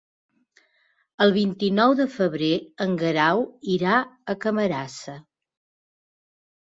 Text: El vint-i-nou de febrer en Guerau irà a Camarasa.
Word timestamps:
El 1.25 1.33
vint-i-nou 1.35 1.93
de 1.99 2.07
febrer 2.15 2.49
en 2.87 2.97
Guerau 3.03 3.45
irà 3.77 4.01
a 4.35 4.37
Camarasa. 4.47 5.17